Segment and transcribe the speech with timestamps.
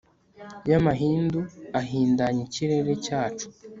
[0.69, 1.39] ya mahindu
[1.79, 3.47] ahindanya ikirere cyacu